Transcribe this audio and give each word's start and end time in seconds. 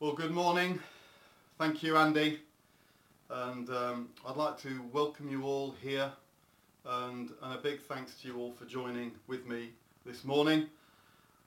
Well, 0.00 0.12
good 0.12 0.32
morning. 0.32 0.80
Thank 1.56 1.84
you, 1.84 1.96
Andy. 1.96 2.40
And 3.30 3.70
um, 3.70 4.08
I'd 4.26 4.36
like 4.36 4.58
to 4.62 4.82
welcome 4.92 5.30
you 5.30 5.44
all 5.44 5.72
here 5.80 6.10
and, 6.84 7.30
and 7.40 7.54
a 7.54 7.58
big 7.58 7.80
thanks 7.80 8.16
to 8.16 8.28
you 8.28 8.36
all 8.36 8.50
for 8.50 8.64
joining 8.64 9.12
with 9.28 9.46
me 9.46 9.68
this 10.04 10.24
morning. 10.24 10.66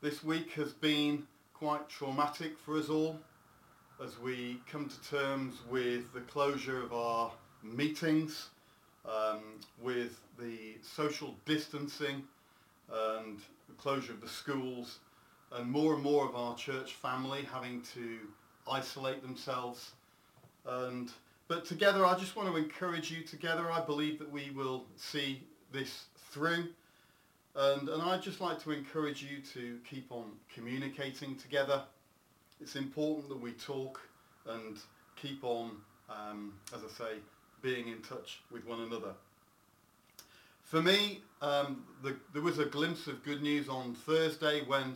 This 0.02 0.24
week 0.24 0.52
has 0.54 0.72
been 0.72 1.28
quite 1.54 1.90
traumatic 1.90 2.58
for 2.58 2.78
us 2.78 2.88
all 2.88 3.20
as 4.02 4.18
we 4.18 4.62
come 4.72 4.88
to 4.88 5.10
terms 5.10 5.56
with 5.70 6.14
the 6.14 6.22
closure 6.22 6.82
of 6.82 6.94
our 6.94 7.34
meetings, 7.62 8.48
um, 9.06 9.42
with 9.82 10.22
the 10.40 10.78
social 10.82 11.36
distancing 11.46 12.24
and 12.90 13.40
the 13.68 13.76
closure 13.78 14.14
of 14.14 14.22
the 14.22 14.30
schools 14.30 15.00
and 15.54 15.70
more 15.70 15.94
and 15.94 16.04
more 16.04 16.28
of 16.28 16.36
our 16.36 16.56
church 16.56 16.94
family 16.94 17.48
having 17.52 17.82
to 17.94 18.20
isolate 18.70 19.22
themselves. 19.22 19.92
And 20.66 21.12
but 21.48 21.66
together, 21.66 22.06
I 22.06 22.18
just 22.18 22.36
want 22.36 22.50
to 22.50 22.58
encourage 22.58 23.10
you. 23.10 23.24
Together, 23.24 23.72
I 23.72 23.80
believe 23.80 24.20
that 24.20 24.30
we 24.30 24.52
will 24.52 24.86
see 24.98 25.42
this 25.72 26.06
through. 26.32 26.68
And, 27.56 27.88
and 27.90 28.02
I'd 28.02 28.22
just 28.22 28.42
like 28.42 28.62
to 28.64 28.72
encourage 28.72 29.24
you 29.24 29.40
to 29.54 29.80
keep 29.90 30.12
on 30.12 30.26
communicating 30.54 31.36
together. 31.38 31.84
It's 32.62 32.76
important 32.76 33.30
that 33.30 33.40
we 33.40 33.54
talk 33.54 34.02
and 34.46 34.78
keep 35.16 35.44
on, 35.44 35.72
um, 36.10 36.54
as 36.76 36.82
I 36.84 36.90
say, 36.90 37.12
being 37.62 37.88
in 37.88 38.02
touch 38.02 38.42
with 38.52 38.66
one 38.66 38.82
another. 38.82 39.14
For 40.64 40.82
me, 40.82 41.22
um, 41.42 41.84
the, 42.04 42.18
there 42.34 42.42
was 42.42 42.60
a 42.60 42.66
glimpse 42.66 43.08
of 43.08 43.24
good 43.24 43.42
news 43.42 43.70
on 43.70 43.96
Thursday 43.96 44.64
when 44.66 44.96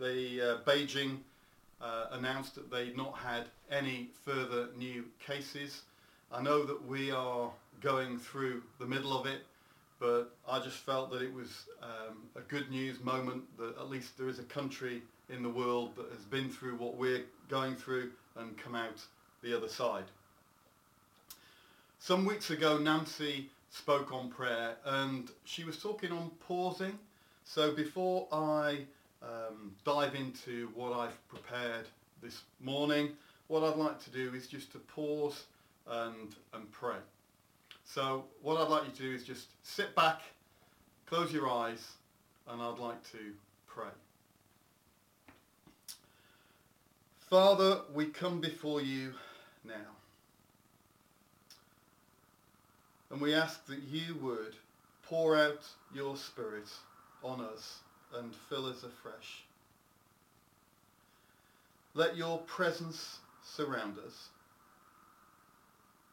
the 0.00 0.40
uh, 0.40 0.70
Beijing 0.70 1.18
uh, 1.80 2.06
announced 2.12 2.54
that 2.54 2.70
they'd 2.70 2.96
not 2.96 3.16
had 3.18 3.44
any 3.70 4.08
further 4.24 4.68
new 4.76 5.04
cases. 5.24 5.82
I 6.32 6.42
know 6.42 6.64
that 6.64 6.86
we 6.86 7.10
are 7.10 7.50
going 7.80 8.18
through 8.18 8.62
the 8.78 8.86
middle 8.86 9.18
of 9.18 9.26
it, 9.26 9.42
but 9.98 10.34
I 10.48 10.58
just 10.60 10.78
felt 10.78 11.10
that 11.12 11.22
it 11.22 11.32
was 11.32 11.66
um, 11.82 12.16
a 12.34 12.40
good 12.40 12.70
news 12.70 13.02
moment 13.02 13.44
that 13.58 13.76
at 13.78 13.90
least 13.90 14.16
there 14.16 14.28
is 14.28 14.38
a 14.38 14.44
country 14.44 15.02
in 15.28 15.42
the 15.42 15.48
world 15.48 15.94
that 15.96 16.10
has 16.12 16.24
been 16.24 16.48
through 16.48 16.76
what 16.76 16.96
we're 16.96 17.24
going 17.48 17.76
through 17.76 18.10
and 18.36 18.56
come 18.56 18.74
out 18.74 19.04
the 19.42 19.56
other 19.56 19.68
side. 19.68 20.04
Some 21.98 22.24
weeks 22.24 22.50
ago, 22.50 22.78
Nancy 22.78 23.50
spoke 23.70 24.12
on 24.12 24.30
prayer 24.30 24.76
and 24.84 25.30
she 25.44 25.64
was 25.64 25.80
talking 25.80 26.10
on 26.10 26.30
pausing. 26.46 26.98
So 27.44 27.72
before 27.72 28.26
I 28.32 28.80
um, 29.22 29.74
dive 29.84 30.14
into 30.14 30.70
what 30.74 30.92
I've 30.92 31.28
prepared 31.28 31.86
this 32.22 32.42
morning, 32.60 33.10
what 33.48 33.64
I'd 33.64 33.76
like 33.76 34.02
to 34.04 34.10
do 34.10 34.32
is 34.34 34.46
just 34.46 34.72
to 34.72 34.78
pause 34.78 35.44
and, 35.88 36.34
and 36.54 36.70
pray. 36.70 36.96
So 37.84 38.24
what 38.42 38.60
I'd 38.60 38.68
like 38.68 38.84
you 38.84 38.92
to 38.92 39.02
do 39.02 39.14
is 39.14 39.24
just 39.24 39.48
sit 39.62 39.94
back, 39.96 40.20
close 41.06 41.32
your 41.32 41.50
eyes, 41.50 41.84
and 42.48 42.62
I'd 42.62 42.78
like 42.78 43.02
to 43.12 43.18
pray. 43.66 43.88
Father, 47.28 47.80
we 47.92 48.06
come 48.06 48.40
before 48.40 48.80
you 48.80 49.14
now. 49.64 49.74
And 53.10 53.20
we 53.20 53.34
ask 53.34 53.66
that 53.66 53.82
you 53.82 54.16
would 54.20 54.54
pour 55.02 55.36
out 55.36 55.66
your 55.92 56.16
Spirit 56.16 56.68
on 57.24 57.40
us 57.40 57.80
and 58.16 58.34
fill 58.48 58.66
us 58.66 58.82
afresh. 58.82 59.44
Let 61.94 62.16
your 62.16 62.38
presence 62.38 63.18
surround 63.42 63.98
us. 63.98 64.28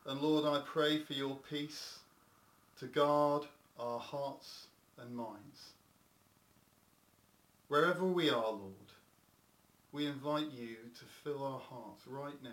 And 0.05 0.21
Lord, 0.21 0.45
I 0.45 0.61
pray 0.65 0.99
for 0.99 1.13
your 1.13 1.37
peace 1.49 1.99
to 2.79 2.87
guard 2.87 3.43
our 3.79 3.99
hearts 3.99 4.67
and 4.99 5.15
minds. 5.15 5.71
Wherever 7.67 8.05
we 8.05 8.29
are, 8.29 8.51
Lord, 8.51 8.71
we 9.91 10.07
invite 10.07 10.51
you 10.51 10.77
to 10.97 11.05
fill 11.23 11.43
our 11.43 11.59
hearts 11.59 12.03
right 12.07 12.41
now. 12.43 12.49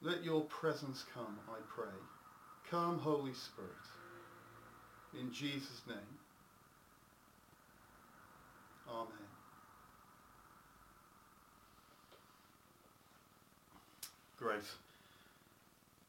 Let 0.00 0.22
your 0.22 0.42
presence 0.42 1.04
come, 1.12 1.38
I 1.48 1.58
pray. 1.74 1.86
Come, 2.70 2.98
Holy 2.98 3.34
Spirit 3.34 3.72
in 5.18 5.32
Jesus' 5.32 5.82
name. 5.86 5.96
Amen. 8.88 9.08
Great. 14.38 14.64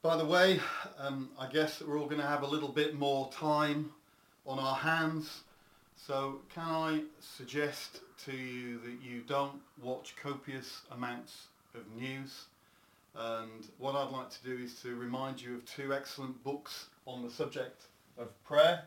By 0.02 0.16
the 0.16 0.26
way, 0.26 0.60
um, 1.00 1.30
I 1.40 1.48
guess 1.48 1.82
we're 1.82 2.00
all 2.00 2.06
going 2.06 2.22
to 2.22 2.28
have 2.28 2.44
a 2.44 2.48
little 2.48 2.70
bit 2.70 2.96
more 2.96 3.30
time 3.32 3.92
on 4.46 4.60
our 4.60 4.76
hands. 4.76 5.42
So 5.96 6.40
can 6.54 6.64
I 6.64 7.02
suggest 7.20 8.02
to 8.26 8.32
you 8.32 8.80
that 8.80 9.02
you 9.02 9.22
don't 9.28 9.60
watch 9.82 10.16
copious 10.22 10.82
amounts 10.92 11.48
of 11.74 11.82
news? 12.00 12.46
And 13.16 13.68
what 13.80 13.96
I'd 13.96 14.12
like 14.12 14.30
to 14.30 14.44
do 14.44 14.64
is 14.64 14.80
to 14.82 14.96
remind 14.96 15.42
you 15.42 15.56
of 15.56 15.66
two 15.66 15.94
excellent 15.94 16.44
books 16.44 16.88
on 17.08 17.24
the 17.24 17.32
subject 17.32 17.82
of 18.18 18.44
prayer. 18.44 18.84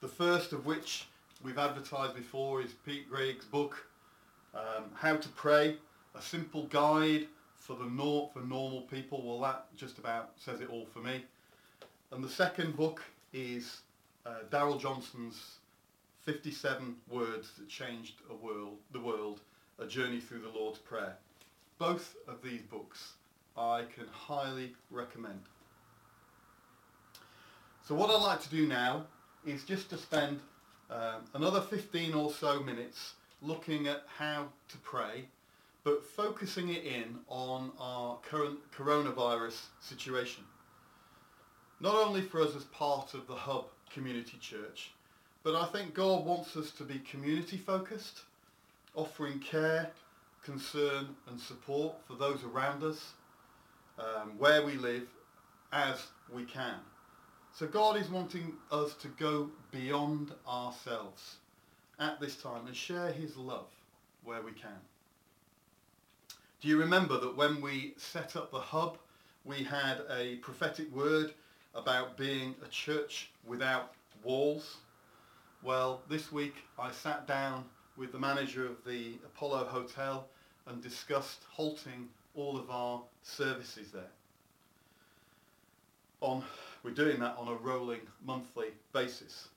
The 0.00 0.08
first 0.08 0.52
of 0.52 0.66
which 0.66 1.06
we've 1.42 1.58
advertised 1.58 2.14
before 2.14 2.60
is 2.60 2.72
Pete 2.86 3.10
Greig's 3.10 3.44
book, 3.44 3.86
um, 4.54 4.84
How 4.94 5.16
to 5.16 5.28
Pray, 5.30 5.76
a 6.14 6.22
simple 6.22 6.64
guide 6.64 7.26
for 7.56 7.76
the 7.76 7.86
nor- 7.86 8.30
for 8.32 8.40
normal 8.40 8.82
people. 8.82 9.22
Well, 9.22 9.40
that 9.40 9.66
just 9.76 9.98
about 9.98 10.32
says 10.36 10.60
it 10.60 10.70
all 10.70 10.86
for 10.86 11.00
me. 11.00 11.24
And 12.12 12.22
the 12.22 12.28
second 12.28 12.76
book 12.76 13.02
is 13.32 13.80
uh, 14.24 14.40
Darrell 14.50 14.78
Johnson's 14.78 15.58
57 16.22 16.96
Words 17.10 17.52
That 17.58 17.68
Changed 17.68 18.14
a 18.30 18.34
world, 18.34 18.78
the 18.92 19.00
World, 19.00 19.40
A 19.78 19.86
Journey 19.86 20.20
Through 20.20 20.40
the 20.40 20.58
Lord's 20.58 20.78
Prayer. 20.78 21.16
Both 21.78 22.16
of 22.26 22.42
these 22.42 22.62
books 22.62 23.14
I 23.56 23.84
can 23.94 24.06
highly 24.08 24.74
recommend. 24.90 25.40
So 27.88 27.94
what 27.94 28.10
I'd 28.10 28.22
like 28.22 28.42
to 28.42 28.50
do 28.50 28.66
now 28.66 29.06
is 29.46 29.64
just 29.64 29.88
to 29.88 29.96
spend 29.96 30.40
um, 30.90 31.24
another 31.32 31.62
15 31.62 32.12
or 32.12 32.30
so 32.30 32.60
minutes 32.60 33.14
looking 33.40 33.88
at 33.88 34.02
how 34.18 34.48
to 34.68 34.76
pray, 34.82 35.24
but 35.84 36.04
focusing 36.04 36.68
it 36.68 36.84
in 36.84 37.16
on 37.28 37.72
our 37.80 38.18
current 38.18 38.58
coronavirus 38.76 39.68
situation. 39.80 40.44
Not 41.80 41.94
only 41.94 42.20
for 42.20 42.42
us 42.42 42.54
as 42.54 42.64
part 42.64 43.14
of 43.14 43.26
the 43.26 43.34
Hub 43.34 43.68
Community 43.90 44.36
Church, 44.38 44.90
but 45.42 45.54
I 45.54 45.64
think 45.68 45.94
God 45.94 46.26
wants 46.26 46.58
us 46.58 46.72
to 46.72 46.82
be 46.82 46.98
community 47.10 47.56
focused, 47.56 48.20
offering 48.96 49.38
care, 49.38 49.92
concern 50.44 51.16
and 51.26 51.40
support 51.40 51.94
for 52.06 52.16
those 52.16 52.44
around 52.44 52.82
us, 52.84 53.12
um, 53.98 54.32
where 54.36 54.62
we 54.62 54.74
live, 54.74 55.08
as 55.72 56.08
we 56.30 56.44
can. 56.44 56.74
So 57.58 57.66
God 57.66 57.96
is 57.96 58.08
wanting 58.08 58.52
us 58.70 58.94
to 59.02 59.08
go 59.08 59.50
beyond 59.72 60.30
ourselves 60.46 61.38
at 61.98 62.20
this 62.20 62.36
time 62.36 62.68
and 62.68 62.76
share 62.76 63.10
his 63.10 63.36
love 63.36 63.66
where 64.22 64.42
we 64.42 64.52
can. 64.52 64.78
Do 66.60 66.68
you 66.68 66.78
remember 66.78 67.18
that 67.18 67.36
when 67.36 67.60
we 67.60 67.94
set 67.96 68.36
up 68.36 68.52
the 68.52 68.60
hub, 68.60 68.96
we 69.44 69.64
had 69.64 70.02
a 70.08 70.36
prophetic 70.36 70.94
word 70.94 71.34
about 71.74 72.16
being 72.16 72.54
a 72.64 72.68
church 72.68 73.32
without 73.44 73.92
walls? 74.22 74.76
Well, 75.64 76.02
this 76.08 76.30
week 76.30 76.54
I 76.78 76.92
sat 76.92 77.26
down 77.26 77.64
with 77.96 78.12
the 78.12 78.20
manager 78.20 78.66
of 78.66 78.84
the 78.86 79.18
Apollo 79.24 79.64
Hotel 79.64 80.28
and 80.68 80.80
discussed 80.80 81.42
halting 81.50 82.08
all 82.36 82.56
of 82.56 82.70
our 82.70 83.02
services 83.24 83.90
there. 83.90 84.12
On 86.20 86.44
we're 86.88 86.94
doing 86.94 87.20
that 87.20 87.36
on 87.36 87.48
a 87.48 87.54
rolling 87.54 88.00
monthly 88.24 88.68
basis. 88.94 89.48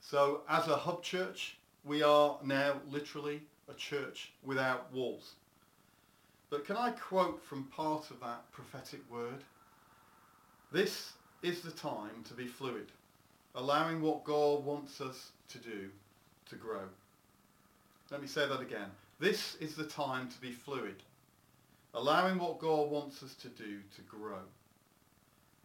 So 0.00 0.42
as 0.48 0.68
a 0.68 0.76
hub 0.76 1.02
church, 1.02 1.56
we 1.84 2.00
are 2.04 2.38
now 2.44 2.74
literally 2.88 3.42
a 3.68 3.74
church 3.74 4.30
without 4.44 4.92
walls. 4.92 5.32
But 6.50 6.64
can 6.64 6.76
I 6.76 6.90
quote 6.90 7.42
from 7.44 7.64
part 7.64 8.12
of 8.12 8.20
that 8.20 8.52
prophetic 8.52 9.00
word? 9.10 9.42
This 10.70 11.14
is 11.42 11.60
the 11.62 11.72
time 11.72 12.22
to 12.28 12.34
be 12.34 12.46
fluid, 12.46 12.92
allowing 13.56 14.00
what 14.00 14.22
God 14.22 14.64
wants 14.64 15.00
us 15.00 15.32
to 15.48 15.58
do 15.58 15.90
to 16.50 16.54
grow. 16.54 16.84
Let 18.12 18.22
me 18.22 18.28
say 18.28 18.46
that 18.46 18.60
again. 18.60 18.92
This 19.18 19.56
is 19.56 19.74
the 19.74 19.86
time 19.86 20.28
to 20.28 20.40
be 20.40 20.52
fluid, 20.52 21.02
allowing 21.94 22.38
what 22.38 22.60
God 22.60 22.90
wants 22.90 23.24
us 23.24 23.34
to 23.42 23.48
do 23.48 23.80
to 23.96 24.02
grow. 24.02 24.38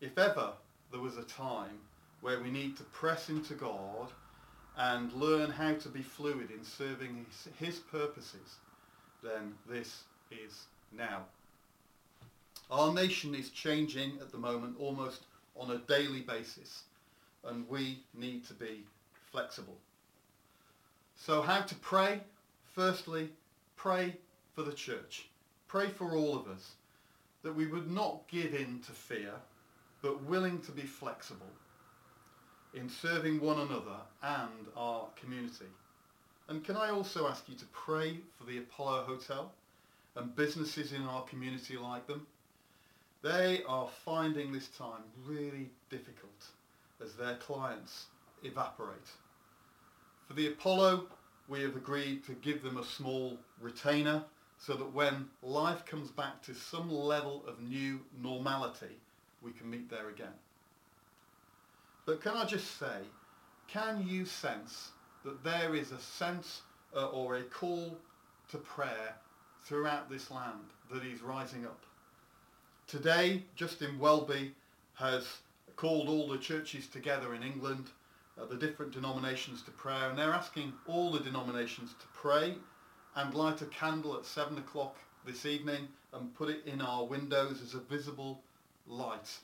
If 0.01 0.17
ever 0.17 0.53
there 0.91 1.01
was 1.01 1.17
a 1.17 1.23
time 1.23 1.79
where 2.21 2.41
we 2.41 2.49
need 2.49 2.77
to 2.77 2.83
press 2.83 3.29
into 3.29 3.53
God 3.53 4.11
and 4.77 5.11
learn 5.13 5.49
how 5.49 5.73
to 5.73 5.89
be 5.89 6.01
fluid 6.01 6.51
in 6.51 6.63
serving 6.63 7.25
his, 7.29 7.53
his 7.59 7.79
purposes, 7.79 8.57
then 9.23 9.53
this 9.69 10.03
is 10.31 10.65
now. 10.97 11.25
Our 12.71 12.93
nation 12.93 13.35
is 13.35 13.49
changing 13.49 14.19
at 14.21 14.31
the 14.31 14.37
moment 14.37 14.77
almost 14.79 15.23
on 15.57 15.71
a 15.71 15.79
daily 15.79 16.21
basis 16.21 16.83
and 17.43 17.67
we 17.67 17.99
need 18.13 18.45
to 18.47 18.53
be 18.53 18.83
flexible. 19.31 19.77
So 21.15 21.41
how 21.41 21.61
to 21.61 21.75
pray? 21.75 22.21
Firstly, 22.73 23.29
pray 23.75 24.15
for 24.55 24.63
the 24.63 24.73
church. 24.73 25.27
Pray 25.67 25.89
for 25.89 26.15
all 26.15 26.37
of 26.37 26.47
us 26.47 26.71
that 27.43 27.55
we 27.55 27.67
would 27.67 27.89
not 27.89 28.27
give 28.27 28.53
in 28.53 28.79
to 28.85 28.91
fear 28.91 29.33
but 30.01 30.23
willing 30.23 30.59
to 30.61 30.71
be 30.71 30.83
flexible 30.83 31.51
in 32.73 32.89
serving 32.89 33.41
one 33.41 33.59
another 33.59 33.97
and 34.21 34.67
our 34.75 35.07
community. 35.15 35.65
And 36.47 36.63
can 36.63 36.77
I 36.77 36.89
also 36.89 37.27
ask 37.27 37.47
you 37.47 37.55
to 37.55 37.65
pray 37.65 38.19
for 38.37 38.45
the 38.45 38.59
Apollo 38.59 39.03
Hotel 39.03 39.51
and 40.15 40.35
businesses 40.35 40.93
in 40.93 41.03
our 41.03 41.23
community 41.23 41.77
like 41.77 42.07
them? 42.07 42.25
They 43.21 43.63
are 43.67 43.89
finding 44.05 44.51
this 44.51 44.69
time 44.69 45.03
really 45.25 45.69
difficult 45.89 46.47
as 47.03 47.13
their 47.13 47.35
clients 47.35 48.05
evaporate. 48.43 49.09
For 50.27 50.33
the 50.33 50.47
Apollo, 50.47 51.07
we 51.47 51.61
have 51.63 51.75
agreed 51.75 52.23
to 52.25 52.33
give 52.33 52.61
them 52.61 52.77
a 52.77 52.85
small 52.85 53.37
retainer 53.59 54.23
so 54.57 54.73
that 54.75 54.93
when 54.93 55.27
life 55.41 55.85
comes 55.85 56.11
back 56.11 56.41
to 56.43 56.53
some 56.53 56.91
level 56.91 57.43
of 57.47 57.61
new 57.61 57.99
normality, 58.21 58.97
we 59.43 59.51
can 59.51 59.69
meet 59.69 59.89
there 59.89 60.09
again. 60.09 60.33
But 62.05 62.21
can 62.21 62.35
I 62.35 62.45
just 62.45 62.79
say, 62.79 63.01
can 63.67 64.05
you 64.07 64.25
sense 64.25 64.89
that 65.23 65.43
there 65.43 65.75
is 65.75 65.91
a 65.91 65.99
sense 65.99 66.61
uh, 66.95 67.07
or 67.07 67.35
a 67.35 67.43
call 67.43 67.97
to 68.49 68.57
prayer 68.57 69.15
throughout 69.63 70.09
this 70.09 70.31
land 70.31 70.71
that 70.91 71.03
is 71.03 71.21
rising 71.21 71.65
up? 71.65 71.79
Today, 72.87 73.43
Justin 73.55 73.99
Welby 73.99 74.55
has 74.95 75.27
called 75.75 76.09
all 76.09 76.27
the 76.27 76.37
churches 76.37 76.87
together 76.87 77.35
in 77.35 77.43
England, 77.43 77.85
uh, 78.39 78.45
the 78.45 78.55
different 78.55 78.91
denominations 78.91 79.61
to 79.61 79.71
prayer, 79.71 80.09
and 80.09 80.17
they're 80.17 80.33
asking 80.33 80.73
all 80.87 81.11
the 81.11 81.19
denominations 81.19 81.91
to 81.99 82.07
pray 82.13 82.55
and 83.15 83.33
light 83.33 83.61
a 83.61 83.65
candle 83.65 84.15
at 84.15 84.25
7 84.25 84.57
o'clock 84.57 84.97
this 85.25 85.45
evening 85.45 85.87
and 86.13 86.33
put 86.35 86.49
it 86.49 86.65
in 86.65 86.81
our 86.81 87.05
windows 87.05 87.61
as 87.61 87.75
a 87.75 87.79
visible 87.79 88.41
light, 88.89 89.37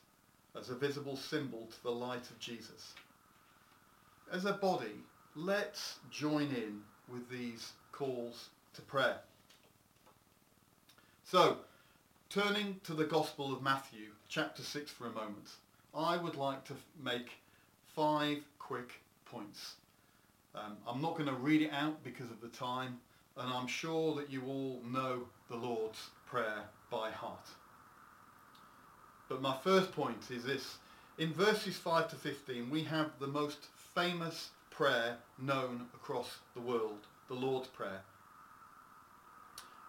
as 0.57 0.69
a 0.69 0.75
visible 0.75 1.15
symbol 1.15 1.67
to 1.67 1.83
the 1.83 1.91
light 1.91 2.29
of 2.29 2.39
Jesus. 2.39 2.93
As 4.31 4.45
a 4.45 4.53
body, 4.53 5.03
let's 5.35 5.99
join 6.11 6.49
in 6.49 6.81
with 7.07 7.29
these 7.29 7.73
calls 7.91 8.49
to 8.73 8.81
prayer. 8.81 9.19
So, 11.23 11.57
turning 12.29 12.79
to 12.83 12.93
the 12.93 13.05
Gospel 13.05 13.53
of 13.53 13.61
Matthew, 13.61 14.09
chapter 14.27 14.63
6 14.63 14.91
for 14.91 15.07
a 15.07 15.11
moment, 15.11 15.49
I 15.93 16.17
would 16.17 16.35
like 16.35 16.65
to 16.65 16.73
make 17.01 17.31
five 17.95 18.39
quick 18.59 19.01
points. 19.25 19.75
Um, 20.53 20.77
I'm 20.87 21.01
not 21.01 21.17
going 21.17 21.29
to 21.29 21.35
read 21.35 21.61
it 21.61 21.71
out 21.71 22.03
because 22.03 22.31
of 22.31 22.41
the 22.41 22.47
time, 22.49 22.99
and 23.37 23.51
I'm 23.51 23.67
sure 23.67 24.15
that 24.15 24.29
you 24.29 24.43
all 24.47 24.81
know 24.85 25.23
the 25.49 25.55
Lord's 25.55 26.09
Prayer 26.25 26.63
by 26.89 27.11
heart. 27.11 27.47
But 29.27 29.41
my 29.41 29.55
first 29.63 29.91
point 29.91 30.29
is 30.29 30.43
this. 30.43 30.77
In 31.17 31.33
verses 31.33 31.77
5 31.77 32.09
to 32.09 32.15
15, 32.15 32.69
we 32.69 32.83
have 32.83 33.11
the 33.19 33.27
most 33.27 33.57
famous 33.95 34.49
prayer 34.69 35.17
known 35.39 35.87
across 35.95 36.39
the 36.53 36.61
world, 36.61 37.07
the 37.27 37.33
Lord's 37.33 37.69
Prayer. 37.69 38.01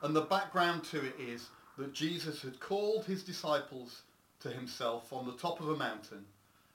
And 0.02 0.14
the 0.14 0.22
background 0.22 0.84
to 0.84 1.04
it 1.04 1.16
is 1.18 1.48
that 1.76 1.92
Jesus 1.92 2.42
had 2.42 2.60
called 2.60 3.04
his 3.04 3.22
disciples 3.22 4.02
to 4.40 4.50
himself 4.50 5.12
on 5.12 5.26
the 5.26 5.32
top 5.32 5.60
of 5.60 5.68
a 5.68 5.76
mountain, 5.76 6.24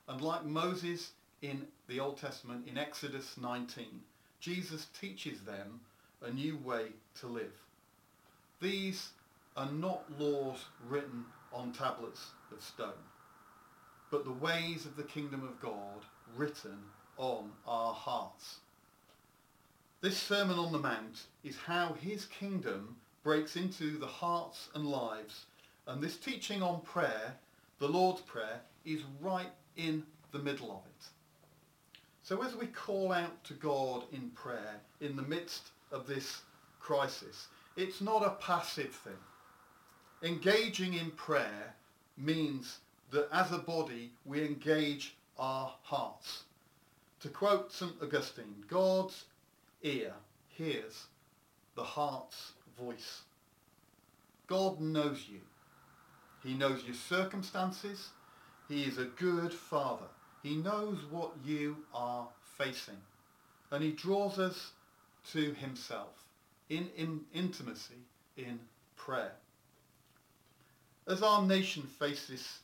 and 0.08 0.22
like 0.22 0.44
Moses 0.44 1.12
in 1.42 1.66
the 1.88 2.00
Old 2.00 2.18
Testament 2.18 2.68
in 2.68 2.78
Exodus 2.78 3.38
19, 3.38 3.86
Jesus 4.40 4.88
teaches 5.00 5.42
them 5.42 5.80
a 6.22 6.30
new 6.30 6.58
way 6.58 6.88
to 7.22 7.28
live. 7.28 7.54
These 8.60 9.10
are 9.56 9.72
not 9.72 10.04
laws 10.19 10.66
written 10.88 11.25
on 11.54 11.72
tablets 11.72 12.31
of 12.51 12.62
stone, 12.62 13.06
but 14.09 14.25
the 14.25 14.31
ways 14.31 14.86
of 14.86 14.95
the 14.95 15.03
kingdom 15.03 15.44
of 15.44 15.59
God 15.62 16.06
written 16.36 16.77
on 17.18 17.51
our 17.68 17.94
hearts. 17.94 18.57
This 20.01 20.18
Sermon 20.18 20.57
on 20.57 20.71
the 20.71 20.80
Mount 20.80 21.24
is 21.44 21.57
how 21.57 21.94
his 21.94 22.25
kingdom 22.25 22.95
breaks 23.24 23.56
into 23.56 23.98
the 23.98 24.07
hearts 24.07 24.69
and 24.74 24.86
lives, 24.86 25.45
and 25.88 26.01
this 26.01 26.18
teaching 26.18 26.63
on 26.63 26.81
prayer, 26.81 27.36
the 27.80 27.88
Lord's 27.88 28.21
Prayer, 28.21 28.62
is 28.86 29.01
right 29.19 29.51
in 29.77 30.03
the 30.31 30.39
middle 30.39 30.71
of 30.71 30.81
it. 30.86 31.06
So 32.24 32.44
as 32.44 32.56
we 32.56 32.68
call 32.68 33.12
out 33.12 33.44
to 33.45 33.53
God 33.53 34.03
in 34.12 34.30
prayer 34.31 34.80
in 35.01 35.15
the 35.15 35.21
midst 35.21 35.69
of 35.92 36.07
this 36.07 36.42
crisis, 36.80 37.48
it's 37.75 38.01
not 38.01 38.25
a 38.25 38.38
passive 38.42 38.92
thing. 38.92 39.13
Engaging 40.24 40.94
in 40.94 41.12
prayer 41.12 41.75
means 42.18 42.80
that 43.12 43.28
as 43.31 43.52
a 43.52 43.58
body 43.58 44.12
we 44.25 44.46
engage 44.46 45.16
our 45.38 45.74
hearts. 45.84 46.44
To 47.22 47.30
quote 47.30 47.72
St. 47.72 47.94
Augustine, 48.02 48.63
God's 48.68 49.25
ear 49.84 50.13
hears 50.50 51.06
the 51.75 51.84
heart's 51.84 52.54
voice. 52.80 53.22
God 54.48 54.80
knows 54.80 55.28
you. 55.30 55.42
He 56.44 56.54
knows 56.54 56.84
your 56.84 56.96
circumstances. 56.96 58.10
He 58.68 58.84
is 58.84 58.98
a 58.98 59.06
good 59.06 59.54
father. 59.54 60.08
He 60.44 60.56
knows 60.56 60.98
what 61.10 61.31
you 61.46 61.78
are 61.94 62.28
facing. 62.58 62.98
And 63.69 63.84
he 63.84 63.92
draws 63.92 64.40
us 64.40 64.72
to 65.31 65.54
himself 65.54 66.25
in, 66.69 66.90
in 66.98 67.22
intimacy, 67.34 68.02
in 68.36 68.60
prayer. 68.96 69.34
As 71.07 71.24
our 71.24 71.42
nation 71.42 71.83
faces, 71.83 72.59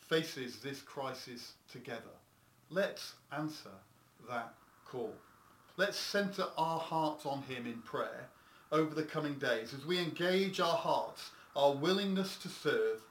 faces 0.00 0.58
this 0.58 0.82
crisis 0.82 1.52
together, 1.70 2.02
let's 2.68 3.14
answer 3.30 3.70
that 4.28 4.54
call. 4.84 5.14
Let's 5.76 5.98
centre 5.98 6.46
our 6.58 6.80
hearts 6.80 7.26
on 7.26 7.42
him 7.42 7.66
in 7.66 7.82
prayer 7.82 8.28
over 8.72 8.94
the 8.94 9.04
coming 9.04 9.34
days 9.34 9.72
as 9.72 9.86
we 9.86 9.98
engage 9.98 10.58
our 10.58 10.76
hearts, 10.76 11.30
our 11.54 11.74
willingness 11.74 12.36
to 12.38 12.48
serve 12.48 13.02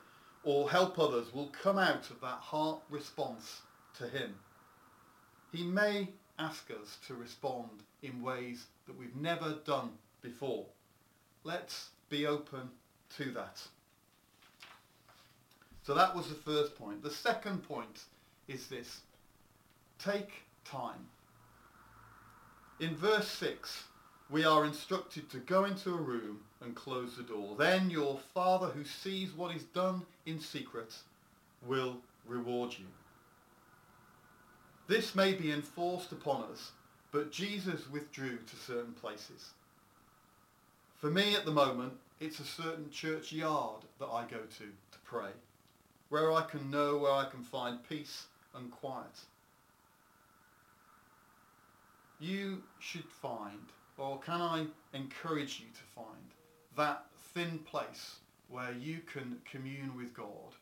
or 0.44 0.70
help 0.70 1.00
others 1.00 1.34
will 1.34 1.52
come 1.62 1.78
out 1.78 2.10
of 2.10 2.20
that 2.22 2.40
heart 2.40 2.82
response 2.90 3.62
to 3.98 4.08
him. 4.08 4.36
He 5.52 5.64
may 5.64 6.10
ask 6.38 6.70
us 6.70 6.98
to 7.08 7.16
respond 7.16 7.70
in 8.04 8.22
ways 8.22 8.68
that 8.88 8.98
we've 8.98 9.16
never 9.16 9.56
done 9.66 9.92
before. 10.22 10.66
Let's 11.44 11.90
be 12.10 12.28
open 12.28 12.70
to 13.18 13.32
that. 13.32 13.62
So 15.86 15.94
that 15.94 16.16
was 16.16 16.30
the 16.30 16.36
first 16.36 16.76
point. 16.78 17.04
The 17.04 17.12
second 17.12 17.60
point 17.68 18.06
is 18.48 18.68
this. 18.68 19.02
Take 20.00 20.44
time. 20.64 21.08
In 22.80 22.96
verse 22.96 23.28
6, 23.28 23.84
we 24.30 24.44
are 24.44 24.66
instructed 24.66 25.30
to 25.30 25.38
go 25.38 25.66
into 25.66 25.92
a 25.92 26.02
room 26.02 26.40
and 26.62 26.76
close 26.76 27.16
the 27.16 27.24
door. 27.24 27.56
Then 27.58 27.92
your 27.92 28.20
Father 28.34 28.68
who 28.68 28.84
sees 28.84 29.32
what 29.32 29.56
is 29.56 29.64
done 29.64 30.02
in 30.26 30.40
secret 30.40 30.94
will 31.66 31.98
reward 32.26 32.74
you. 32.78 32.86
This 34.88 35.16
may 35.16 35.34
be 35.34 35.52
enforced 35.52 36.12
upon 36.12 36.44
us, 36.52 36.72
but 37.12 37.32
Jesus 37.32 37.90
withdrew 37.90 38.38
to 38.38 38.56
certain 38.56 38.94
places. 38.94 39.52
For 40.98 41.12
me 41.12 41.36
at 41.36 41.46
the 41.46 41.52
moment, 41.52 41.94
it's 42.20 42.40
a 42.40 42.46
certain 42.46 42.90
churchyard 42.90 43.82
that 44.00 44.08
I 44.08 44.24
go 44.24 44.38
to 44.38 44.66
to 44.66 45.00
pray, 45.04 45.30
where 46.16 46.32
I 46.32 46.44
can 46.44 46.72
know 46.72 46.98
where 46.98 47.12
I 47.12 47.26
can 47.30 47.44
find 47.44 47.78
peace 47.90 48.28
and 48.56 48.72
quiet. 48.72 49.20
You 52.22 52.64
should 52.80 53.04
find, 53.22 53.60
or 53.98 54.18
can 54.20 54.40
I 54.40 54.66
encourage 54.94 55.60
you 55.60 55.66
to 55.74 55.84
find, 55.94 56.32
that 56.78 57.04
thin 57.34 57.60
place 57.70 58.16
where 58.48 58.72
you 58.72 59.00
can 59.00 59.40
commune 59.44 59.98
with 59.98 60.14
God. 60.14 60.56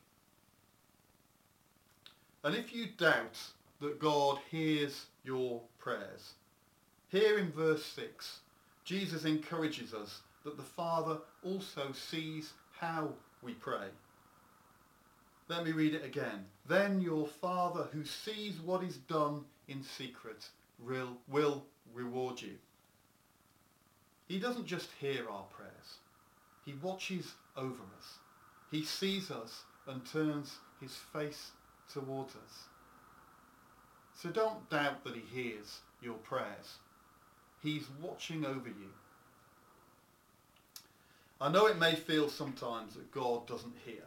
And 2.44 2.56
if 2.56 2.74
you 2.74 2.88
doubt 2.98 3.38
that 3.80 4.00
God 4.00 4.40
hears 4.50 5.06
your 5.24 5.62
prayers. 5.78 6.34
Here 7.10 7.38
in 7.38 7.52
verse 7.52 7.86
6, 7.86 8.40
Jesus 8.86 9.24
encourages 9.24 9.94
us 9.94 10.22
that 10.46 10.58
the 10.58 10.64
Father 10.64 11.20
also 11.44 11.92
sees 11.92 12.54
how 12.80 13.10
we 13.44 13.54
pray. 13.54 13.90
Let 15.48 15.66
me 15.66 15.72
read 15.72 15.94
it 15.94 16.06
again. 16.06 16.46
Then 16.68 17.02
your 17.02 17.28
Father 17.28 17.88
who 17.92 18.06
sees 18.06 18.60
what 18.60 18.84
is 18.84 18.98
done 18.98 19.44
in 19.68 19.84
secret 19.84 20.48
will, 20.80 21.18
will 21.28 21.66
reward 21.94 22.42
you. 22.42 22.54
He 24.28 24.40
doesn't 24.40 24.66
just 24.66 24.90
hear 25.00 25.30
our 25.30 25.44
prayers. 25.44 25.98
He 26.66 26.74
watches 26.82 27.34
over 27.58 27.84
us. 27.98 28.18
He 28.72 28.84
sees 28.84 29.30
us 29.30 29.64
and 29.86 30.06
turns 30.06 30.56
his 30.80 30.96
face 30.96 31.52
towards 31.92 32.36
us. 32.36 32.64
So 34.16 34.30
don't 34.30 34.70
doubt 34.70 35.04
that 35.04 35.16
he 35.16 35.22
hears 35.22 35.82
your 36.02 36.16
prayers. 36.16 36.78
He's 37.62 37.86
watching 38.02 38.46
over 38.46 38.70
you. 38.70 38.90
I 41.42 41.50
know 41.50 41.66
it 41.66 41.78
may 41.78 41.96
feel 41.96 42.30
sometimes 42.30 42.94
that 42.94 43.12
God 43.12 43.48
doesn't 43.48 43.76
hear, 43.86 44.04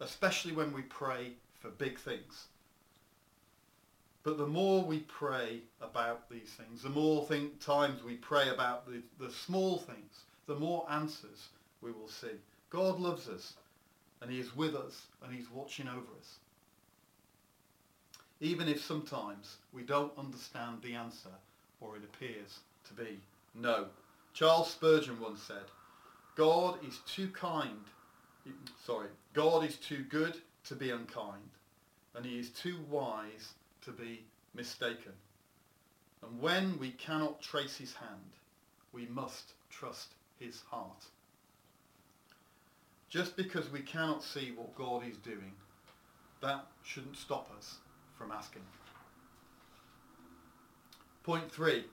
especially 0.00 0.52
when 0.52 0.72
we 0.72 0.82
pray 0.82 1.32
for 1.60 1.70
big 1.70 1.98
things. 1.98 2.46
But 4.22 4.38
the 4.38 4.46
more 4.46 4.84
we 4.84 5.00
pray 5.00 5.60
about 5.80 6.28
these 6.28 6.50
things, 6.50 6.82
the 6.82 6.90
more 6.90 7.24
think, 7.24 7.60
times 7.60 8.02
we 8.02 8.16
pray 8.16 8.50
about 8.50 8.86
the, 8.86 9.02
the 9.18 9.32
small 9.32 9.78
things, 9.78 10.24
the 10.46 10.56
more 10.56 10.86
answers 10.90 11.48
we 11.80 11.92
will 11.92 12.08
see. 12.08 12.32
God 12.70 13.00
loves 13.00 13.28
us 13.28 13.54
and 14.20 14.30
he 14.30 14.40
is 14.40 14.54
with 14.54 14.74
us 14.74 15.06
and 15.22 15.34
he's 15.34 15.50
watching 15.50 15.88
over 15.88 16.12
us. 16.18 16.38
Even 18.40 18.68
if 18.68 18.84
sometimes 18.84 19.56
we 19.72 19.82
don't 19.82 20.16
understand 20.18 20.82
the 20.82 20.94
answer 20.94 21.30
or 21.80 21.96
it 21.96 22.02
appears 22.04 22.60
to 22.86 22.94
be 22.94 23.18
no. 23.54 23.86
Charles 24.34 24.70
Spurgeon 24.70 25.18
once 25.20 25.42
said, 25.42 25.64
God 26.36 26.84
is 26.86 26.98
too 27.06 27.28
kind, 27.28 27.80
sorry, 28.84 29.08
God 29.32 29.64
is 29.64 29.76
too 29.76 30.04
good 30.08 30.36
to 30.64 30.74
be 30.74 30.90
unkind 30.90 31.50
and 32.14 32.24
he 32.24 32.38
is 32.38 32.50
too 32.50 32.78
wise 32.90 33.54
to 33.84 33.92
be 33.92 34.24
mistaken. 34.54 35.12
And 36.22 36.40
when 36.40 36.78
we 36.78 36.90
cannot 36.90 37.40
trace 37.40 37.76
his 37.76 37.94
hand, 37.94 38.32
we 38.92 39.06
must 39.06 39.52
trust 39.70 40.14
his 40.38 40.62
heart. 40.70 41.04
Just 43.08 43.36
because 43.36 43.70
we 43.70 43.80
cannot 43.80 44.22
see 44.22 44.52
what 44.54 44.74
God 44.74 45.02
is 45.08 45.16
doing, 45.18 45.52
that 46.42 46.66
shouldn't 46.82 47.16
stop 47.16 47.50
us 47.56 47.76
from 48.18 48.32
asking. 48.32 48.62
Point 51.22 51.50
three. 51.50 51.84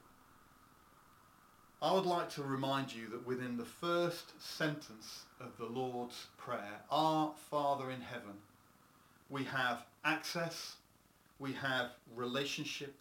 I 1.86 1.94
would 1.94 2.08
like 2.08 2.32
to 2.32 2.42
remind 2.42 2.92
you 2.92 3.10
that 3.10 3.28
within 3.28 3.58
the 3.58 3.64
first 3.64 4.42
sentence 4.42 5.26
of 5.40 5.56
the 5.60 5.68
Lord's 5.68 6.26
Prayer, 6.36 6.82
Our 6.90 7.32
Father 7.52 7.92
in 7.92 8.02
heaven, 8.02 8.34
we 9.30 9.44
have 9.44 9.86
access, 10.04 10.78
we 11.38 11.54
have 11.54 11.92
relationship, 12.16 13.00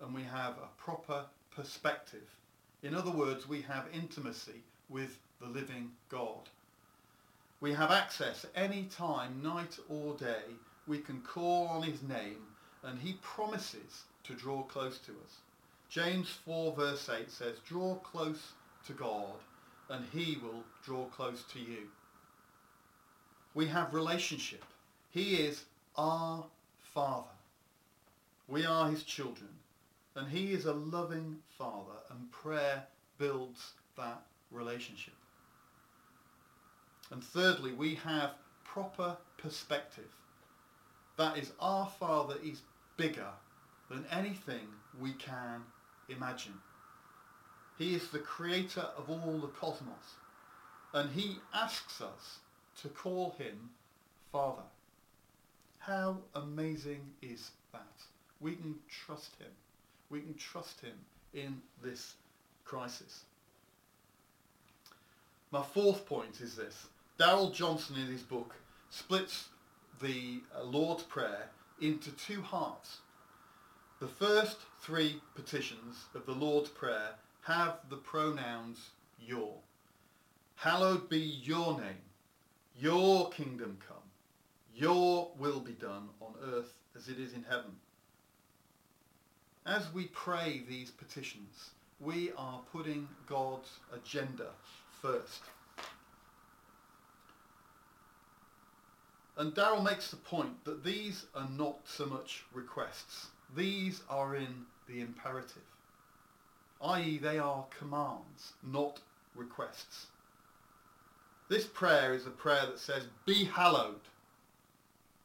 and 0.00 0.14
we 0.14 0.22
have 0.22 0.52
a 0.52 0.68
proper 0.80 1.24
perspective. 1.50 2.30
In 2.84 2.94
other 2.94 3.10
words, 3.10 3.48
we 3.48 3.60
have 3.62 3.86
intimacy 3.92 4.62
with 4.88 5.18
the 5.40 5.48
living 5.48 5.90
God. 6.08 6.48
We 7.60 7.72
have 7.72 7.90
access 7.90 8.46
any 8.54 8.84
time, 8.84 9.42
night 9.42 9.80
or 9.88 10.14
day. 10.14 10.44
We 10.86 10.98
can 10.98 11.22
call 11.22 11.66
on 11.66 11.82
his 11.82 12.04
name 12.04 12.46
and 12.84 13.00
he 13.00 13.14
promises 13.14 14.04
to 14.22 14.34
draw 14.34 14.62
close 14.62 15.00
to 15.00 15.10
us. 15.10 15.38
James 15.92 16.30
4 16.46 16.72
verse 16.72 17.06
8 17.10 17.30
says, 17.30 17.58
draw 17.68 17.96
close 17.96 18.52
to 18.86 18.94
God 18.94 19.34
and 19.90 20.06
he 20.10 20.38
will 20.42 20.64
draw 20.82 21.04
close 21.04 21.44
to 21.52 21.58
you. 21.58 21.88
We 23.52 23.66
have 23.66 23.92
relationship. 23.92 24.64
He 25.10 25.34
is 25.34 25.64
our 25.98 26.46
Father. 26.80 27.28
We 28.48 28.64
are 28.64 28.88
his 28.90 29.02
children 29.02 29.50
and 30.16 30.26
he 30.28 30.54
is 30.54 30.64
a 30.64 30.72
loving 30.72 31.36
Father 31.58 31.98
and 32.10 32.32
prayer 32.32 32.84
builds 33.18 33.72
that 33.98 34.22
relationship. 34.50 35.12
And 37.10 37.22
thirdly, 37.22 37.74
we 37.74 37.96
have 37.96 38.30
proper 38.64 39.18
perspective. 39.36 40.08
That 41.18 41.36
is, 41.36 41.52
our 41.60 41.86
Father 42.00 42.36
is 42.42 42.62
bigger 42.96 43.28
than 43.90 44.06
anything 44.10 44.68
we 44.98 45.12
can 45.12 45.60
imagine. 46.12 46.54
He 47.78 47.94
is 47.94 48.08
the 48.08 48.18
creator 48.18 48.86
of 48.96 49.10
all 49.10 49.38
the 49.38 49.48
cosmos. 49.48 50.16
And 50.92 51.10
he 51.10 51.38
asks 51.54 52.00
us 52.00 52.38
to 52.82 52.88
call 52.88 53.34
him 53.38 53.70
Father. 54.30 54.62
How 55.78 56.18
amazing 56.34 57.00
is 57.22 57.50
that? 57.72 57.80
We 58.40 58.56
can 58.56 58.74
trust 58.88 59.36
him. 59.38 59.50
We 60.10 60.20
can 60.20 60.34
trust 60.34 60.80
him 60.80 60.94
in 61.34 61.60
this 61.82 62.14
crisis. 62.64 63.24
My 65.50 65.62
fourth 65.62 66.06
point 66.06 66.40
is 66.40 66.56
this. 66.56 66.86
Darrell 67.18 67.50
Johnson 67.50 67.96
in 67.96 68.06
his 68.06 68.22
book 68.22 68.54
splits 68.90 69.48
the 70.00 70.40
uh, 70.56 70.64
Lord's 70.64 71.02
Prayer 71.02 71.50
into 71.80 72.10
two 72.12 72.42
halves. 72.42 72.98
The 74.00 74.08
first 74.08 74.58
three 74.82 75.20
petitions 75.36 76.06
of 76.12 76.26
the 76.26 76.32
Lord's 76.32 76.68
Prayer 76.68 77.10
have 77.42 77.78
the 77.88 77.96
pronouns 77.96 78.90
your. 79.24 79.54
Hallowed 80.56 81.08
be 81.08 81.20
your 81.20 81.78
name. 81.78 82.02
Your 82.76 83.30
kingdom 83.30 83.78
come. 83.86 84.02
Your 84.74 85.30
will 85.38 85.60
be 85.60 85.72
done 85.72 86.08
on 86.20 86.34
earth 86.52 86.72
as 86.96 87.08
it 87.08 87.20
is 87.20 87.32
in 87.32 87.44
heaven. 87.44 87.76
As 89.64 89.92
we 89.94 90.06
pray 90.06 90.62
these 90.68 90.90
petitions, 90.90 91.70
we 92.00 92.32
are 92.36 92.60
putting 92.72 93.06
God's 93.28 93.70
agenda 93.94 94.48
first. 95.00 95.42
And 99.36 99.54
Darrell 99.54 99.82
makes 99.82 100.10
the 100.10 100.16
point 100.16 100.64
that 100.64 100.82
these 100.82 101.26
are 101.36 101.48
not 101.56 101.78
so 101.84 102.04
much 102.04 102.42
requests. 102.52 103.28
These 103.54 104.02
are 104.08 104.34
in 104.34 104.66
the 104.88 105.00
imperative, 105.00 105.62
i.e. 106.82 107.18
they 107.18 107.38
are 107.38 107.64
commands, 107.78 108.52
not 108.62 109.00
requests. 109.34 110.06
This 111.48 111.66
prayer 111.66 112.14
is 112.14 112.26
a 112.26 112.30
prayer 112.30 112.66
that 112.66 112.78
says, 112.78 113.04
be 113.26 113.44
hallowed, 113.44 114.00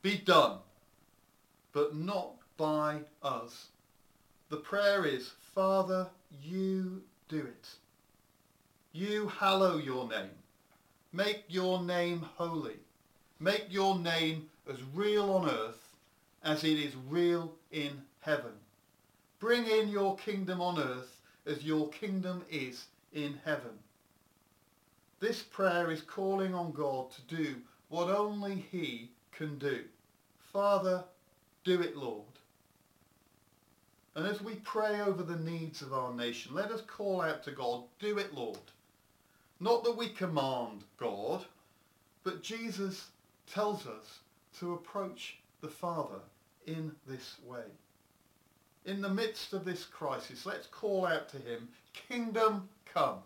be 0.01 0.17
done, 0.17 0.57
but 1.73 1.95
not 1.95 2.31
by 2.57 2.99
us. 3.23 3.67
The 4.49 4.57
prayer 4.57 5.05
is, 5.05 5.31
Father, 5.53 6.07
you 6.43 7.01
do 7.29 7.39
it. 7.39 7.67
You 8.91 9.27
hallow 9.27 9.77
your 9.77 10.07
name. 10.07 10.29
Make 11.13 11.43
your 11.47 11.81
name 11.81 12.25
holy. 12.35 12.77
Make 13.39 13.65
your 13.69 13.97
name 13.99 14.49
as 14.69 14.77
real 14.93 15.31
on 15.31 15.49
earth 15.49 15.89
as 16.43 16.63
it 16.63 16.79
is 16.79 16.93
real 17.09 17.53
in 17.71 18.01
heaven. 18.21 18.53
Bring 19.39 19.67
in 19.67 19.89
your 19.89 20.17
kingdom 20.17 20.61
on 20.61 20.79
earth 20.79 21.19
as 21.45 21.63
your 21.63 21.89
kingdom 21.89 22.43
is 22.49 22.85
in 23.13 23.39
heaven. 23.45 23.77
This 25.19 25.41
prayer 25.41 25.91
is 25.91 26.01
calling 26.01 26.53
on 26.53 26.71
God 26.71 27.11
to 27.11 27.35
do 27.35 27.55
what 27.89 28.09
only 28.09 28.65
he 28.71 29.09
can 29.31 29.57
do. 29.57 29.83
Father, 30.51 31.03
do 31.63 31.81
it, 31.81 31.95
Lord. 31.95 32.23
And 34.15 34.25
as 34.25 34.41
we 34.41 34.55
pray 34.55 35.01
over 35.01 35.21
the 35.21 35.37
needs 35.37 35.83
of 35.83 35.93
our 35.93 36.13
nation, 36.13 36.55
let 36.55 36.71
us 36.71 36.81
call 36.81 37.21
out 37.21 37.43
to 37.43 37.51
God, 37.51 37.83
do 37.99 38.17
it, 38.17 38.33
Lord. 38.33 38.57
Not 39.59 39.83
that 39.83 39.95
we 39.95 40.09
command 40.09 40.83
God, 40.97 41.45
but 42.23 42.41
Jesus 42.41 43.07
tells 43.51 43.85
us 43.85 44.19
to 44.59 44.73
approach 44.73 45.37
the 45.61 45.67
Father 45.67 46.19
in 46.65 46.91
this 47.07 47.35
way. 47.45 47.63
In 48.87 49.01
the 49.01 49.09
midst 49.09 49.51
of 49.51 49.65
this 49.65 49.83
crisis, 49.83 50.45
let's 50.45 50.65
call 50.65 51.05
out 51.05 51.27
to 51.29 51.37
him, 51.37 51.67
Kingdom 51.93 52.69
come. 52.85 53.17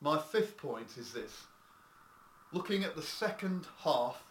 My 0.00 0.18
fifth 0.18 0.56
point 0.56 0.98
is 0.98 1.12
this. 1.12 1.44
Looking 2.50 2.82
at 2.82 2.96
the 2.96 3.02
second 3.02 3.66
half 3.78 4.24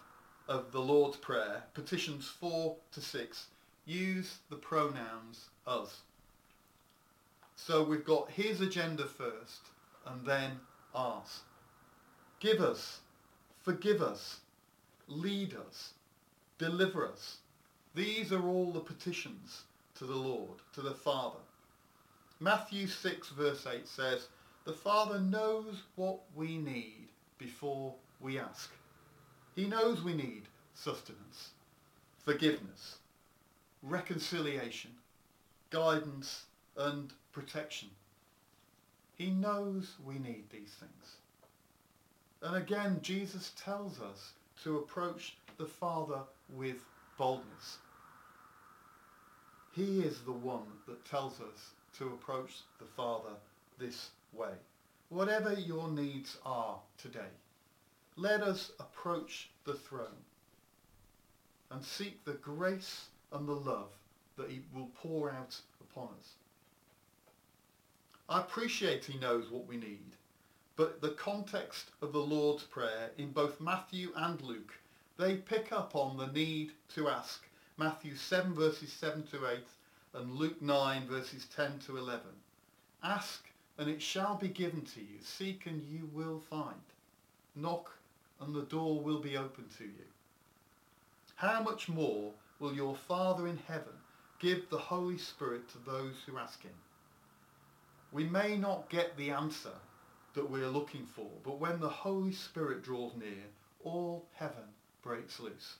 of 0.49 0.73
the 0.73 0.81
Lord's 0.81 1.15
Prayer, 1.15 1.63
petitions 1.73 2.27
4 2.27 2.75
to 2.91 2.99
6, 2.99 3.45
use 3.85 4.39
the 4.49 4.57
pronouns 4.57 5.51
us. 5.65 6.01
So 7.55 7.81
we've 7.81 8.03
got 8.03 8.29
his 8.29 8.59
agenda 8.59 9.05
first 9.05 9.61
and 10.05 10.25
then 10.25 10.59
ours. 10.93 11.43
Give 12.41 12.59
us, 12.59 12.99
forgive 13.61 14.01
us, 14.01 14.41
lead 15.07 15.55
us, 15.55 15.93
deliver 16.61 17.07
us. 17.07 17.37
These 17.95 18.31
are 18.31 18.47
all 18.47 18.71
the 18.71 18.79
petitions 18.79 19.63
to 19.95 20.05
the 20.05 20.15
Lord, 20.15 20.59
to 20.73 20.81
the 20.81 20.93
Father. 20.93 21.39
Matthew 22.39 22.85
6 22.85 23.29
verse 23.29 23.65
8 23.65 23.87
says, 23.87 24.27
the 24.63 24.71
Father 24.71 25.19
knows 25.19 25.81
what 25.95 26.19
we 26.35 26.59
need 26.59 27.07
before 27.39 27.95
we 28.19 28.37
ask. 28.37 28.69
He 29.55 29.65
knows 29.67 30.03
we 30.03 30.13
need 30.13 30.43
sustenance, 30.75 31.49
forgiveness, 32.23 32.97
reconciliation, 33.81 34.91
guidance 35.71 36.45
and 36.77 37.11
protection. 37.31 37.89
He 39.15 39.31
knows 39.31 39.95
we 40.05 40.19
need 40.19 40.43
these 40.51 40.75
things. 40.79 41.15
And 42.43 42.55
again, 42.55 42.99
Jesus 43.01 43.51
tells 43.59 43.99
us 43.99 44.33
to 44.63 44.77
approach 44.77 45.37
the 45.57 45.65
Father 45.65 46.19
with 46.51 46.77
boldness. 47.17 47.77
He 49.73 50.01
is 50.01 50.21
the 50.21 50.31
one 50.31 50.67
that 50.87 51.05
tells 51.05 51.39
us 51.39 51.71
to 51.97 52.07
approach 52.07 52.61
the 52.79 52.85
Father 52.85 53.35
this 53.79 54.09
way. 54.33 54.53
Whatever 55.09 55.53
your 55.53 55.89
needs 55.89 56.37
are 56.45 56.79
today, 56.97 57.33
let 58.15 58.41
us 58.41 58.71
approach 58.79 59.49
the 59.65 59.73
throne 59.73 60.25
and 61.69 61.83
seek 61.83 62.23
the 62.25 62.33
grace 62.33 63.05
and 63.31 63.47
the 63.47 63.53
love 63.53 63.91
that 64.37 64.49
he 64.49 64.61
will 64.73 64.89
pour 64.95 65.31
out 65.31 65.55
upon 65.79 66.09
us. 66.19 66.33
I 68.27 68.39
appreciate 68.39 69.05
he 69.05 69.19
knows 69.19 69.49
what 69.49 69.67
we 69.67 69.77
need, 69.77 70.15
but 70.75 71.01
the 71.01 71.11
context 71.11 71.91
of 72.01 72.13
the 72.13 72.19
Lord's 72.19 72.63
Prayer 72.63 73.11
in 73.17 73.31
both 73.31 73.59
Matthew 73.59 74.11
and 74.15 74.41
Luke, 74.41 74.73
they 75.21 75.35
pick 75.35 75.71
up 75.71 75.95
on 75.95 76.17
the 76.17 76.25
need 76.25 76.71
to 76.95 77.07
ask. 77.07 77.43
Matthew 77.77 78.15
7 78.15 78.55
verses 78.55 78.91
7 78.91 79.21
to 79.27 79.47
8 79.47 79.59
and 80.15 80.35
Luke 80.35 80.59
9 80.59 81.07
verses 81.07 81.45
10 81.55 81.77
to 81.85 81.97
11. 81.97 82.21
Ask 83.03 83.45
and 83.77 83.87
it 83.87 84.01
shall 84.01 84.35
be 84.35 84.47
given 84.47 84.81
to 84.81 84.99
you. 84.99 85.19
Seek 85.21 85.67
and 85.67 85.83
you 85.83 86.09
will 86.11 86.39
find. 86.39 86.81
Knock 87.55 87.91
and 88.39 88.55
the 88.55 88.63
door 88.63 88.99
will 88.99 89.19
be 89.19 89.37
open 89.37 89.65
to 89.77 89.83
you. 89.83 90.07
How 91.35 91.61
much 91.61 91.87
more 91.87 92.31
will 92.59 92.73
your 92.73 92.95
Father 92.95 93.47
in 93.47 93.59
heaven 93.67 93.93
give 94.39 94.71
the 94.71 94.79
Holy 94.79 95.19
Spirit 95.19 95.69
to 95.69 95.77
those 95.85 96.15
who 96.25 96.39
ask 96.39 96.63
him? 96.63 96.73
We 98.11 98.23
may 98.23 98.57
not 98.57 98.89
get 98.89 99.15
the 99.17 99.29
answer 99.29 99.77
that 100.33 100.49
we're 100.49 100.67
looking 100.67 101.05
for, 101.05 101.29
but 101.43 101.59
when 101.59 101.79
the 101.79 101.89
Holy 101.89 102.33
Spirit 102.33 102.83
draws 102.83 103.15
near, 103.15 103.45
all 103.83 104.25
heaven 104.33 104.65
breaks 105.03 105.39
loose. 105.39 105.75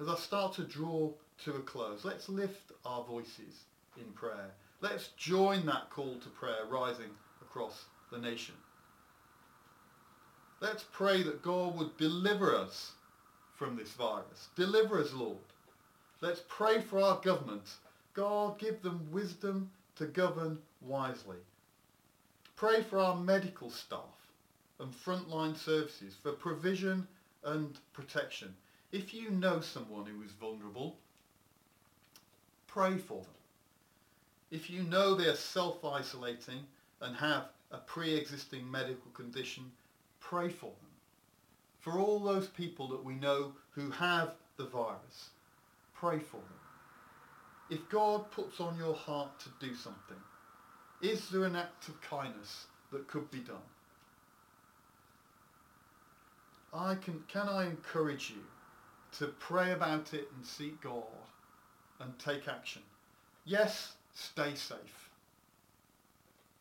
As 0.00 0.08
I 0.08 0.16
start 0.16 0.54
to 0.54 0.62
draw 0.62 1.10
to 1.44 1.54
a 1.54 1.60
close, 1.60 2.04
let's 2.04 2.28
lift 2.28 2.72
our 2.84 3.02
voices 3.04 3.64
in 3.96 4.04
prayer. 4.12 4.50
Let's 4.80 5.08
join 5.16 5.64
that 5.66 5.90
call 5.90 6.16
to 6.16 6.28
prayer 6.30 6.66
rising 6.70 7.10
across 7.40 7.86
the 8.12 8.18
nation. 8.18 8.54
Let's 10.60 10.84
pray 10.92 11.22
that 11.22 11.42
God 11.42 11.78
would 11.78 11.96
deliver 11.96 12.54
us 12.54 12.92
from 13.56 13.76
this 13.76 13.92
virus. 13.92 14.48
Deliver 14.54 15.00
us, 15.00 15.12
Lord. 15.12 15.38
Let's 16.20 16.42
pray 16.48 16.80
for 16.80 17.00
our 17.00 17.20
government. 17.20 17.64
God, 18.14 18.58
give 18.58 18.82
them 18.82 19.08
wisdom 19.10 19.70
to 19.96 20.06
govern 20.06 20.58
wisely. 20.80 21.36
Pray 22.54 22.82
for 22.82 22.98
our 22.98 23.16
medical 23.16 23.70
staff 23.70 24.25
and 24.80 24.92
frontline 24.92 25.56
services 25.56 26.14
for 26.22 26.32
provision 26.32 27.06
and 27.44 27.78
protection. 27.92 28.54
If 28.92 29.14
you 29.14 29.30
know 29.30 29.60
someone 29.60 30.06
who 30.06 30.22
is 30.22 30.32
vulnerable, 30.32 30.96
pray 32.66 32.98
for 32.98 33.22
them. 33.22 33.34
If 34.50 34.70
you 34.70 34.82
know 34.84 35.14
they're 35.14 35.34
self-isolating 35.34 36.60
and 37.00 37.16
have 37.16 37.48
a 37.72 37.78
pre-existing 37.78 38.70
medical 38.70 39.10
condition, 39.12 39.64
pray 40.20 40.48
for 40.48 40.66
them. 40.66 40.90
For 41.80 41.98
all 41.98 42.20
those 42.20 42.48
people 42.48 42.88
that 42.88 43.04
we 43.04 43.14
know 43.14 43.52
who 43.70 43.90
have 43.90 44.34
the 44.56 44.66
virus, 44.66 45.30
pray 45.94 46.18
for 46.18 46.36
them. 46.36 46.60
If 47.70 47.88
God 47.88 48.30
puts 48.30 48.60
on 48.60 48.78
your 48.78 48.94
heart 48.94 49.38
to 49.40 49.48
do 49.66 49.74
something, 49.74 50.16
is 51.02 51.28
there 51.28 51.44
an 51.44 51.56
act 51.56 51.88
of 51.88 52.00
kindness 52.00 52.66
that 52.92 53.08
could 53.08 53.30
be 53.30 53.40
done? 53.40 53.56
I 56.76 56.96
can, 56.96 57.22
can 57.28 57.48
I 57.48 57.64
encourage 57.64 58.30
you 58.30 58.42
to 59.18 59.28
pray 59.38 59.72
about 59.72 60.12
it 60.12 60.28
and 60.36 60.44
seek 60.44 60.80
God 60.82 61.04
and 62.00 62.18
take 62.18 62.48
action? 62.48 62.82
Yes, 63.44 63.94
stay 64.14 64.54
safe. 64.54 65.10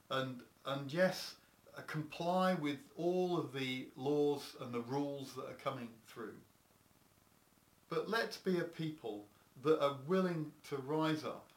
And, 0.09 0.41
and 0.65 0.91
yes, 0.91 1.35
uh, 1.77 1.81
comply 1.81 2.53
with 2.53 2.77
all 2.95 3.37
of 3.37 3.53
the 3.53 3.87
laws 3.97 4.55
and 4.61 4.73
the 4.73 4.81
rules 4.81 5.33
that 5.35 5.45
are 5.45 5.57
coming 5.63 5.89
through. 6.07 6.35
But 7.89 8.09
let's 8.09 8.37
be 8.37 8.59
a 8.59 8.63
people 8.63 9.25
that 9.63 9.83
are 9.83 9.97
willing 10.07 10.51
to 10.69 10.77
rise 10.77 11.23
up 11.23 11.47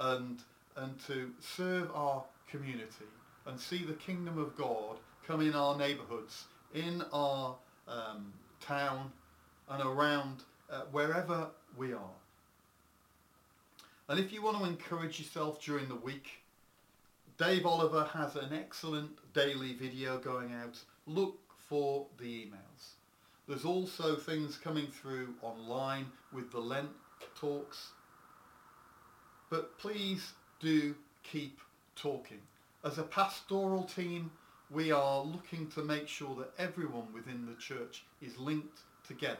and, 0.00 0.38
and 0.76 0.98
to 1.06 1.32
serve 1.40 1.90
our 1.94 2.24
community 2.48 3.06
and 3.46 3.58
see 3.60 3.84
the 3.84 3.94
kingdom 3.94 4.38
of 4.38 4.56
God 4.56 4.98
come 5.26 5.40
in 5.40 5.54
our 5.54 5.76
neighbourhoods, 5.76 6.44
in 6.74 7.02
our 7.12 7.56
um, 7.88 8.32
town 8.60 9.10
and 9.68 9.82
around 9.82 10.42
uh, 10.70 10.82
wherever 10.90 11.48
we 11.76 11.92
are. 11.92 12.16
And 14.08 14.18
if 14.18 14.32
you 14.32 14.42
want 14.42 14.58
to 14.58 14.64
encourage 14.64 15.18
yourself 15.18 15.60
during 15.62 15.88
the 15.88 15.94
week, 15.94 16.42
Dave 17.36 17.66
Oliver 17.66 18.08
has 18.12 18.36
an 18.36 18.52
excellent 18.52 19.10
daily 19.34 19.74
video 19.74 20.18
going 20.18 20.52
out. 20.52 20.78
Look 21.06 21.38
for 21.68 22.06
the 22.18 22.24
emails. 22.24 22.94
There's 23.46 23.64
also 23.64 24.16
things 24.16 24.56
coming 24.56 24.88
through 24.88 25.34
online 25.42 26.06
with 26.32 26.50
the 26.50 26.58
Lent 26.58 26.90
talks. 27.34 27.92
But 29.50 29.78
please 29.78 30.32
do 30.60 30.94
keep 31.22 31.60
talking. 31.96 32.40
As 32.84 32.98
a 32.98 33.02
pastoral 33.02 33.84
team, 33.84 34.30
we 34.70 34.92
are 34.92 35.22
looking 35.22 35.66
to 35.68 35.82
make 35.82 36.06
sure 36.08 36.34
that 36.36 36.52
everyone 36.58 37.06
within 37.14 37.46
the 37.46 37.54
church 37.54 38.04
is 38.20 38.38
linked 38.38 38.80
together 39.06 39.38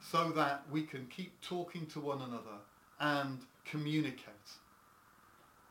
so 0.00 0.30
that 0.30 0.62
we 0.70 0.82
can 0.82 1.06
keep 1.06 1.40
talking 1.40 1.86
to 1.86 2.00
one 2.00 2.22
another 2.22 2.58
and 3.00 3.40
communicate. 3.64 4.34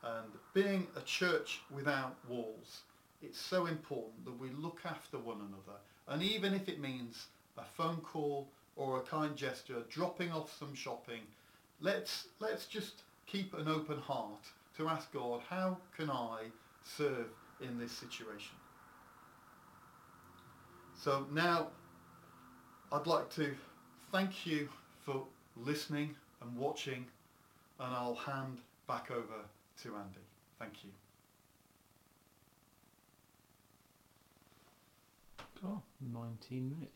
And 0.04 0.28
being 0.54 0.88
a 0.96 1.02
church 1.02 1.62
without 1.74 2.16
walls, 2.28 2.82
it's 3.24 3.40
so 3.40 3.66
important 3.66 4.26
that 4.26 4.40
we 4.40 4.50
look 4.50 4.82
after 4.86 5.18
one 5.18 5.38
another. 5.38 5.80
And 6.08 6.22
even 6.22 6.54
if 6.54 6.68
it 6.68 6.80
means 6.80 7.28
a 7.58 7.64
phone 7.64 7.98
call 7.98 8.48
or 8.76 9.00
a 9.00 9.02
kind 9.02 9.36
gesture, 9.36 9.84
dropping 9.90 10.32
off 10.32 10.56
some 10.60 10.76
shopping, 10.76 11.22
let's, 11.80 12.28
let's 12.40 12.66
just 12.66 13.04
keep 13.26 13.54
an 13.54 13.68
open 13.68 13.98
heart 13.98 14.46
to 14.78 14.90
ask 14.90 15.12
God, 15.14 15.42
how 15.50 15.78
can 15.96 16.10
I 16.10 16.48
serve 16.84 17.28
in 17.62 17.78
this 17.80 17.92
situation? 17.92 18.56
So 21.02 21.26
now 21.32 21.68
I'd 22.92 23.08
like 23.08 23.30
to 23.36 23.56
thank 24.12 24.46
you 24.46 24.70
for 25.06 25.26
listening 25.56 26.16
and 26.42 26.56
watching 26.56 27.06
and 27.80 27.94
I'll 27.94 28.16
hand 28.16 28.60
back 28.88 29.12
over 29.12 29.46
to 29.84 29.96
Andy. 29.96 30.20
Thank 30.60 30.84
you. 30.84 30.92
Oh, 35.66 35.82
19 36.14 36.70
minutes. 36.70 36.92